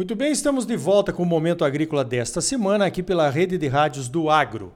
[0.00, 3.68] Muito bem, estamos de volta com o Momento Agrícola desta semana, aqui pela rede de
[3.68, 4.72] rádios do Agro.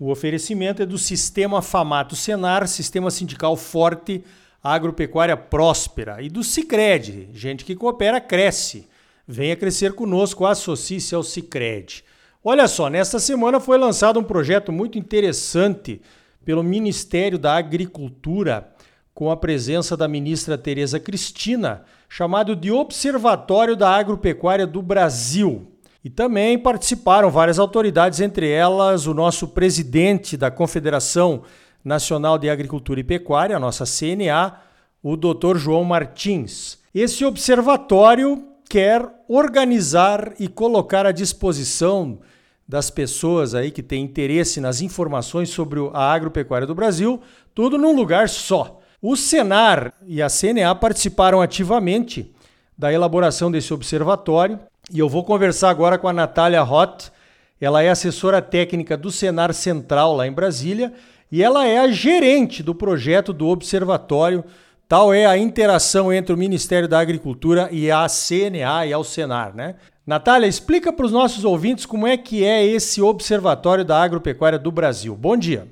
[0.00, 4.24] O oferecimento é do Sistema Famato Senar, Sistema Sindical Forte,
[4.60, 8.88] Agropecuária Próspera, e do Cicred, gente que coopera, cresce.
[9.28, 12.02] Venha crescer conosco, associe-se ao Cicred.
[12.42, 16.02] Olha só, nesta semana foi lançado um projeto muito interessante
[16.44, 18.74] pelo Ministério da Agricultura,
[19.14, 21.84] com a presença da ministra Tereza Cristina,
[22.16, 25.66] chamado de Observatório da Agropecuária do Brasil.
[26.04, 31.42] E também participaram várias autoridades, entre elas o nosso presidente da Confederação
[31.84, 34.60] Nacional de Agricultura e Pecuária, a nossa CNA,
[35.02, 35.56] o Dr.
[35.56, 36.78] João Martins.
[36.94, 42.20] Esse observatório quer organizar e colocar à disposição
[42.66, 47.20] das pessoas aí que têm interesse nas informações sobre a agropecuária do Brasil,
[47.52, 48.80] tudo num lugar só.
[49.06, 52.34] O Senar e a CNA participaram ativamente
[52.76, 54.58] da elaboração desse observatório
[54.90, 57.12] e eu vou conversar agora com a Natália Roth.
[57.60, 60.90] Ela é assessora técnica do Senar Central lá em Brasília
[61.30, 64.42] e ela é a gerente do projeto do observatório.
[64.88, 69.54] Tal é a interação entre o Ministério da Agricultura e a CNA e ao Senar,
[69.54, 69.74] né?
[70.06, 74.72] Natália, explica para os nossos ouvintes como é que é esse Observatório da Agropecuária do
[74.72, 75.14] Brasil.
[75.14, 75.68] Bom dia.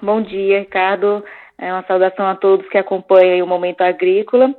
[0.00, 1.22] Bom dia, Ricardo.
[1.60, 4.54] É uma saudação a todos que acompanham o Momento Agrícola.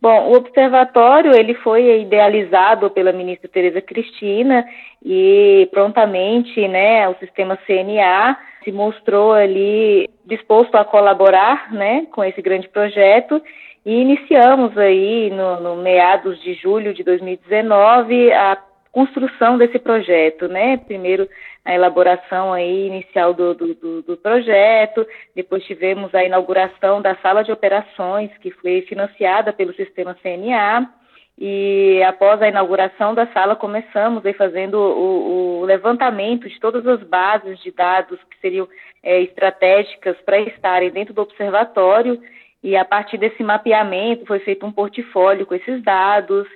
[0.00, 4.64] Bom, o observatório ele foi idealizado pela ministra Tereza Cristina
[5.04, 12.40] e prontamente, né, o sistema CNA se mostrou ali disposto a colaborar, né, com esse
[12.40, 13.42] grande projeto
[13.84, 18.58] e iniciamos aí no, no meados de julho de 2019 a
[18.92, 20.76] construção desse projeto, né?
[20.76, 21.28] Primeiro
[21.64, 27.50] a elaboração aí inicial do, do, do, projeto, depois tivemos a inauguração da sala de
[27.50, 30.90] operações, que foi financiada pelo sistema CNA,
[31.38, 37.02] e após a inauguração da sala começamos aí fazendo o, o levantamento de todas as
[37.02, 38.68] bases de dados que seriam
[39.02, 42.20] é, estratégicas para estarem dentro do observatório,
[42.62, 46.46] e a partir desse mapeamento foi feito um portfólio com esses dados,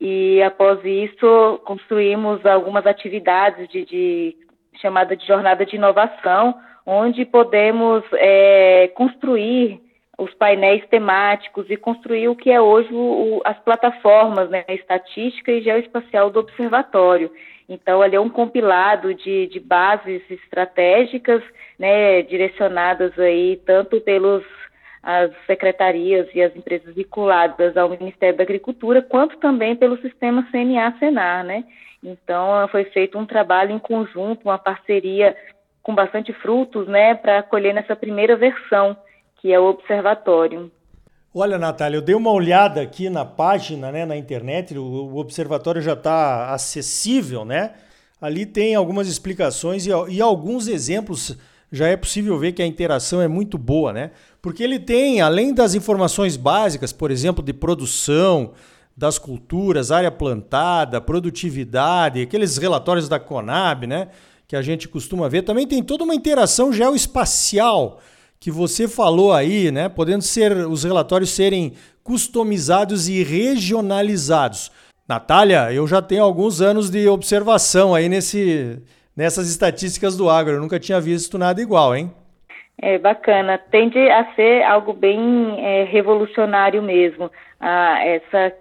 [0.00, 4.45] e após isso construímos algumas atividades de, de
[4.80, 6.54] chamada de jornada de inovação,
[6.84, 9.80] onde podemos é, construir
[10.18, 15.62] os painéis temáticos e construir o que é hoje o, as plataformas né, estatística e
[15.62, 17.30] geoespacial do observatório.
[17.68, 21.42] Então, ali é um compilado de, de bases estratégicas,
[21.78, 24.44] né, direcionadas aí tanto pelos
[25.08, 31.44] as secretarias e as empresas vinculadas ao Ministério da Agricultura, quanto também pelo sistema CNA-Senar,
[31.44, 31.62] né?
[32.02, 35.36] Então, foi feito um trabalho em conjunto, uma parceria
[35.80, 38.96] com bastante frutos, né, para acolher nessa primeira versão,
[39.36, 40.72] que é o observatório.
[41.32, 45.80] Olha, Natália, eu dei uma olhada aqui na página, né, na internet, o, o observatório
[45.80, 47.74] já está acessível, né?
[48.20, 51.38] Ali tem algumas explicações e, e alguns exemplos
[51.70, 54.10] já é possível ver que a interação é muito boa, né?
[54.40, 58.52] Porque ele tem, além das informações básicas, por exemplo, de produção
[58.96, 64.08] das culturas, área plantada, produtividade, aqueles relatórios da Conab, né?
[64.46, 68.00] Que a gente costuma ver, também tem toda uma interação geoespacial
[68.38, 69.88] que você falou aí, né?
[69.88, 71.72] Podendo ser os relatórios serem
[72.02, 74.70] customizados e regionalizados.
[75.08, 78.80] Natália, eu já tenho alguns anos de observação aí nesse,
[79.16, 80.54] nessas estatísticas do agro.
[80.54, 82.12] Eu nunca tinha visto nada igual, hein?
[82.80, 83.58] É bacana.
[83.58, 87.30] Tende a ser algo bem é, revolucionário mesmo.
[87.58, 88.52] Ah, essa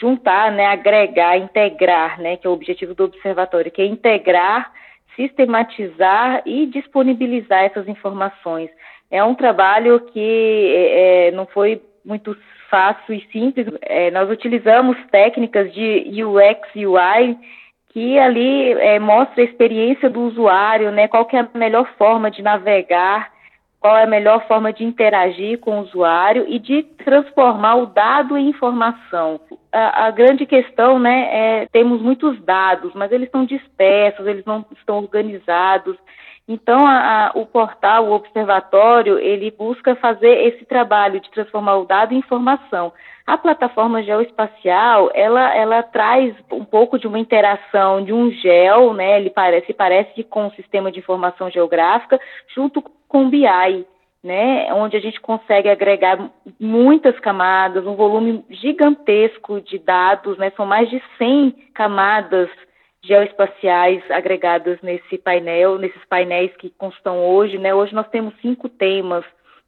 [0.00, 4.72] juntar, né, agregar, integrar, né, que é o objetivo do observatório, que é integrar,
[5.14, 8.70] sistematizar e disponibilizar essas informações.
[9.10, 12.36] É um trabalho que é, é não foi muito
[12.70, 13.66] fácil e simples.
[13.82, 17.36] É, nós utilizamos técnicas de UX, UI
[17.94, 22.42] que ali é, mostra a experiência do usuário, né, qual é a melhor forma de
[22.42, 23.30] navegar,
[23.78, 28.36] qual é a melhor forma de interagir com o usuário e de transformar o dado
[28.36, 29.38] em informação.
[29.70, 34.66] A, a grande questão, né, é temos muitos dados, mas eles estão dispersos, eles não
[34.76, 35.96] estão organizados.
[36.46, 41.86] Então, a, a, o portal, o observatório, ele busca fazer esse trabalho de transformar o
[41.86, 42.92] dado em informação.
[43.26, 49.18] A plataforma geoespacial, ela, ela traz um pouco de uma interação de um gel, né?
[49.18, 52.20] Ele parece, parece com o sistema de informação geográfica,
[52.54, 53.86] junto com o BI,
[54.22, 54.70] né?
[54.74, 56.30] Onde a gente consegue agregar
[56.60, 60.52] muitas camadas, um volume gigantesco de dados, né?
[60.54, 62.50] São mais de 100 camadas
[63.04, 67.74] geoespaciais agregadas nesse painel, nesses painéis que constam hoje, né?
[67.74, 69.24] Hoje nós temos cinco temas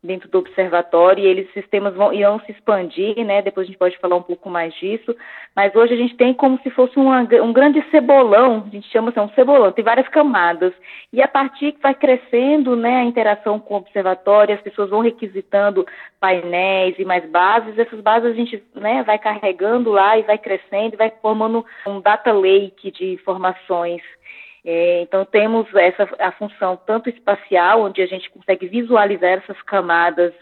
[0.07, 3.43] dentro do observatório e eles sistemas vão irão se expandir, né?
[3.43, 5.15] Depois a gente pode falar um pouco mais disso.
[5.55, 9.11] Mas hoje a gente tem como se fosse uma, um grande cebolão, a gente chama
[9.11, 10.73] assim, um cebolão, tem várias camadas.
[11.13, 15.01] E a partir que vai crescendo, né, a interação com o observatório, as pessoas vão
[15.01, 15.87] requisitando
[16.21, 20.97] painéis e mais bases, essas bases a gente, né, vai carregando lá e vai crescendo,
[20.97, 27.83] vai formando um data lake de informações é, então temos essa a função tanto espacial,
[27.83, 30.35] onde a gente consegue visualizar essas camadas,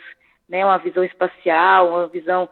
[0.49, 2.49] né, uma visão espacial, uma visão,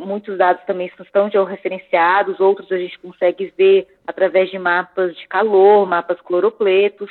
[0.00, 5.86] muitos dados também estão georreferenciados, outros a gente consegue ver através de mapas de calor,
[5.86, 7.10] mapas cloropletos,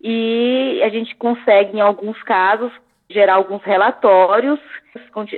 [0.00, 2.72] e a gente consegue, em alguns casos,
[3.10, 4.60] gerar alguns relatórios,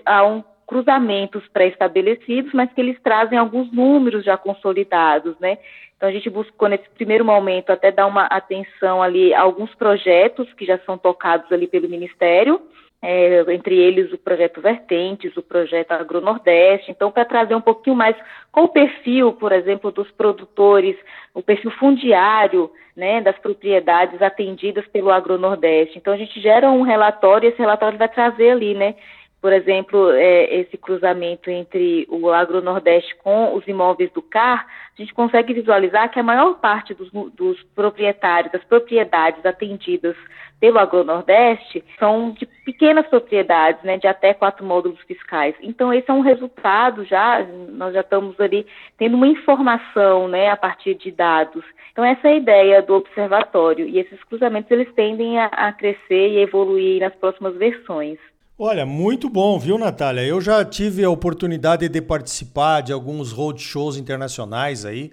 [0.04, 5.58] há um cruzamentos pré-estabelecidos, mas que eles trazem alguns números já consolidados, né?
[5.96, 10.50] Então a gente buscou nesse primeiro momento até dar uma atenção ali a alguns projetos
[10.52, 12.62] que já são tocados ali pelo Ministério,
[13.02, 18.14] é, entre eles o projeto Vertentes, o projeto Agronordeste, então para trazer um pouquinho mais
[18.52, 20.96] com o perfil, por exemplo, dos produtores,
[21.34, 25.98] o perfil fundiário, né, das propriedades atendidas pelo Agronordeste.
[25.98, 28.94] Então a gente gera um relatório e esse relatório vai trazer ali, né,
[29.40, 35.14] por exemplo, é, esse cruzamento entre o agronordeste com os imóveis do CAR, a gente
[35.14, 40.14] consegue visualizar que a maior parte dos, dos proprietários, das propriedades atendidas
[40.60, 45.54] pelo agronordeste, são de pequenas propriedades, né, de até quatro módulos fiscais.
[45.62, 48.66] Então, esse é um resultado já, nós já estamos ali
[48.98, 51.64] tendo uma informação, né, a partir de dados.
[51.92, 56.28] Então, essa é a ideia do observatório, e esses cruzamentos, eles tendem a, a crescer
[56.28, 58.18] e evoluir nas próximas versões.
[58.62, 60.20] Olha, muito bom, viu, Natália?
[60.20, 65.12] Eu já tive a oportunidade de participar de alguns roadshows internacionais aí,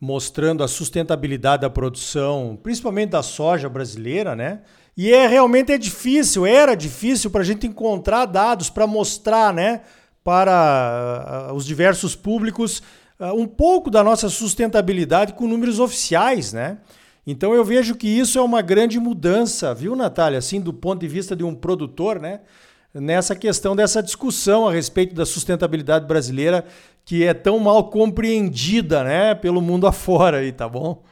[0.00, 4.60] mostrando a sustentabilidade da produção, principalmente da soja brasileira, né?
[4.96, 9.82] E é realmente é difícil, era difícil para a gente encontrar dados para mostrar, né,
[10.24, 12.82] para uh, os diversos públicos
[13.20, 16.78] uh, um pouco da nossa sustentabilidade com números oficiais, né?
[17.26, 20.38] Então eu vejo que isso é uma grande mudança, viu, Natália?
[20.38, 22.40] Assim, do ponto de vista de um produtor, né?
[23.00, 26.64] Nessa questão dessa discussão a respeito da sustentabilidade brasileira
[27.04, 31.02] que é tão mal compreendida, né, pelo mundo afora aí, tá bom?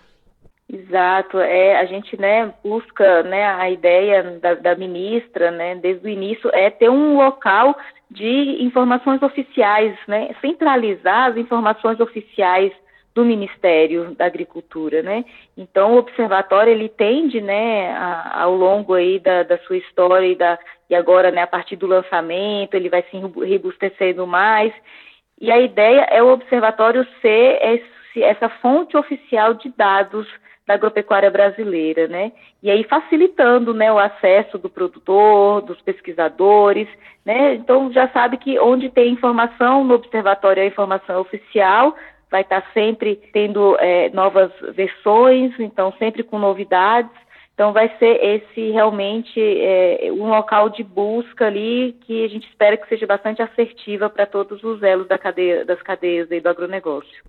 [0.69, 6.11] Exato, é, a gente, né, busca, né, a ideia da, da ministra, né, desde o
[6.11, 7.77] início é ter um local
[8.11, 12.73] de informações oficiais, né, centralizar as informações oficiais
[13.15, 15.25] do Ministério da Agricultura, né?
[15.57, 20.35] Então o observatório ele tende, né, a, ao longo aí da, da sua história e,
[20.35, 20.59] da,
[20.89, 24.73] e agora, né, a partir do lançamento ele vai se robustecendo mais.
[25.41, 30.27] E a ideia é o observatório ser esse, essa fonte oficial de dados
[30.67, 32.33] da agropecuária brasileira, né?
[32.63, 36.89] E aí facilitando, né, o acesso do produtor, dos pesquisadores,
[37.25, 37.55] né?
[37.55, 41.95] Então já sabe que onde tem informação no observatório é a informação oficial,
[42.31, 47.24] vai estar sempre tendo é, novas versões, então sempre com novidades.
[47.55, 52.77] Então vai ser esse realmente é, um local de busca ali que a gente espera
[52.77, 57.23] que seja bastante assertiva para todos os elos da cadeia, das cadeias do agronegócio.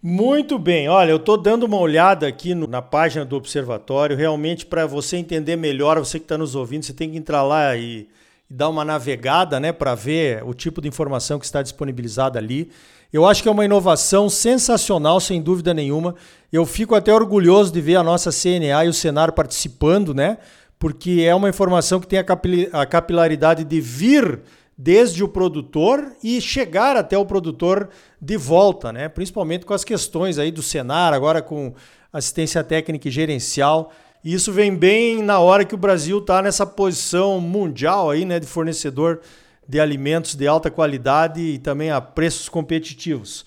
[0.00, 4.16] Muito bem, olha, eu estou dando uma olhada aqui no, na página do Observatório.
[4.16, 7.74] Realmente, para você entender melhor, você que está nos ouvindo, você tem que entrar lá
[7.74, 8.06] e,
[8.50, 12.70] e dar uma navegada, né, para ver o tipo de informação que está disponibilizada ali.
[13.14, 16.16] Eu acho que é uma inovação sensacional, sem dúvida nenhuma.
[16.52, 20.36] Eu fico até orgulhoso de ver a nossa CNA e o Senar participando, né?
[20.80, 24.40] Porque é uma informação que tem a capilaridade de vir
[24.76, 27.88] desde o produtor e chegar até o produtor
[28.20, 29.08] de volta, né?
[29.08, 31.72] Principalmente com as questões aí do Senar, agora com
[32.12, 33.92] assistência técnica e gerencial.
[34.24, 38.40] E isso vem bem na hora que o Brasil está nessa posição mundial aí, né,
[38.40, 39.20] de fornecedor
[39.68, 43.44] de alimentos de alta qualidade e também a preços competitivos.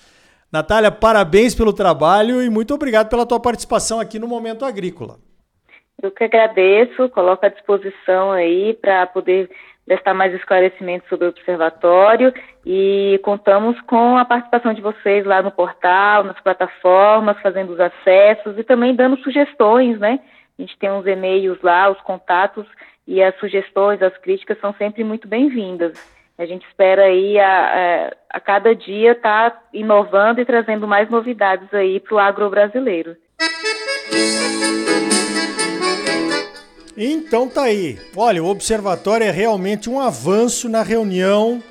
[0.51, 5.17] Natália, parabéns pelo trabalho e muito obrigado pela tua participação aqui no Momento Agrícola.
[6.01, 9.50] Eu que agradeço, coloco à disposição aí para poder
[9.86, 12.33] prestar mais esclarecimentos sobre o observatório
[12.65, 18.57] e contamos com a participação de vocês lá no portal, nas plataformas, fazendo os acessos
[18.57, 20.19] e também dando sugestões, né?
[20.59, 22.65] A gente tem uns e-mails lá, os contatos
[23.08, 25.94] e as sugestões, as críticas são sempre muito bem-vindas.
[26.38, 31.10] A gente espera aí a, a, a cada dia estar tá inovando e trazendo mais
[31.10, 33.16] novidades aí para o agro brasileiro.
[36.96, 37.98] Então tá aí.
[38.16, 41.62] Olha, o observatório é realmente um avanço na reunião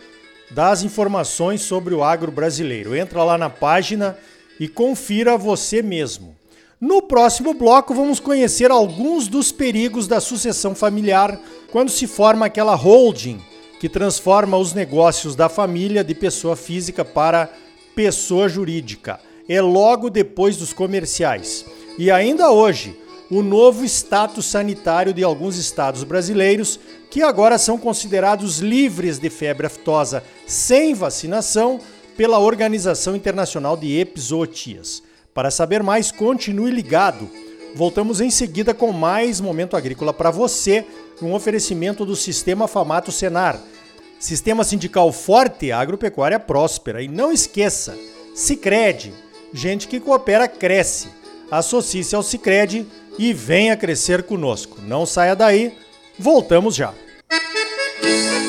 [0.51, 2.95] das informações sobre o agro brasileiro.
[2.95, 4.17] Entra lá na página
[4.59, 6.36] e confira você mesmo.
[6.79, 11.41] No próximo bloco, vamos conhecer alguns dos perigos da sucessão familiar
[11.73, 13.41] quando se forma aquela holding
[13.81, 17.51] que transforma os negócios da família de pessoa física para
[17.95, 19.19] pessoa jurídica.
[19.49, 21.65] É logo depois dos comerciais.
[21.97, 22.95] E ainda hoje,
[23.31, 26.79] o novo status sanitário de alguns estados brasileiros,
[27.11, 31.81] que agora são considerados livres de febre aftosa sem vacinação
[32.19, 35.06] pela Organização Internacional de Epizootias.
[35.37, 37.29] Para saber mais, continue ligado.
[37.75, 40.87] Voltamos em seguida com mais Momento Agrícola para você,
[41.21, 43.61] um oferecimento do Sistema Famato Senar.
[44.19, 47.03] Sistema sindical forte, agropecuária próspera.
[47.03, 47.95] E não esqueça,
[48.35, 49.13] Sicredi,
[49.53, 51.11] gente que coopera cresce.
[51.51, 52.87] Associe-se ao Sicredi
[53.19, 54.81] e venha crescer conosco.
[54.81, 55.77] Não saia daí,
[56.19, 56.95] voltamos já.
[58.03, 58.46] Música